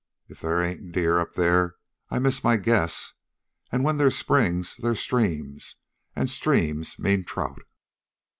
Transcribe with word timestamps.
If 0.27 0.41
they 0.41 0.67
ain't 0.67 0.91
deer 0.93 1.19
up 1.19 1.33
there, 1.35 1.75
I 2.09 2.17
miss 2.17 2.43
my 2.43 2.57
guess. 2.57 3.13
An' 3.71 3.83
where 3.83 3.93
they's 3.93 4.17
springs 4.17 4.75
they's 4.81 4.99
streams, 4.99 5.75
an' 6.15 6.25
streams 6.25 6.97
means 6.97 7.27
trout." 7.27 7.61